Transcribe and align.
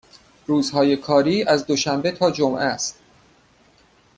روزهای 0.47 0.97
کاری 0.97 1.43
از 1.43 1.65
دوشنبه 1.65 2.11
تا 2.11 2.31
جمعه 2.31 2.61
است. 2.63 2.99